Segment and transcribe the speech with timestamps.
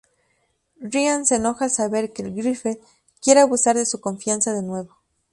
[0.81, 2.79] Ryan se enoja al saber que Wilfred
[3.21, 4.97] quiere abusar de su confianza de nuevo.